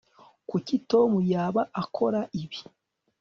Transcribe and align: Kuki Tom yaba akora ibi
Kuki 0.49 0.75
Tom 0.89 1.11
yaba 1.31 1.61
akora 1.81 2.21
ibi 2.41 2.59